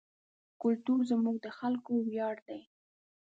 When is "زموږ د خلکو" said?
1.11-1.91